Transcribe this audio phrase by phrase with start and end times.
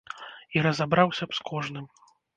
[0.55, 1.85] І разабраўся б з кожным.